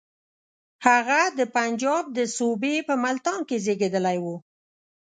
هغه 0.87 1.19
د 1.37 1.39
پنجاب 1.55 2.03
د 2.17 2.19
صوبې 2.37 2.75
په 2.87 2.93
ملتان 3.03 3.39
کې 3.47 3.57
زېږېدلی 3.65 4.17
وو. 4.23 4.35